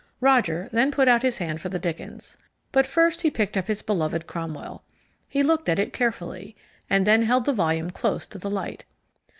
Roger 0.19 0.67
then 0.71 0.89
put 0.89 1.07
out 1.07 1.21
his 1.21 1.37
hand 1.37 1.61
for 1.61 1.69
the 1.69 1.77
Dickens. 1.77 2.35
But 2.71 2.87
first 2.87 3.21
he 3.21 3.29
picked 3.29 3.55
up 3.55 3.67
his 3.67 3.83
beloved 3.83 4.25
Cromwell. 4.25 4.83
He 5.29 5.43
looked 5.43 5.69
at 5.69 5.77
it 5.77 5.93
carefully, 5.93 6.55
and 6.89 7.05
then 7.05 7.21
held 7.21 7.45
the 7.45 7.53
volume 7.53 7.91
close 7.91 8.25
to 8.25 8.39
the 8.39 8.49
light. 8.49 8.83